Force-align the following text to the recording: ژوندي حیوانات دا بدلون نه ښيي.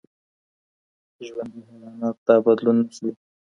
ژوندي 1.25 1.59
حیوانات 1.67 2.17
دا 2.25 2.35
بدلون 2.45 2.77
نه 2.81 2.87
ښيي. 2.95 3.11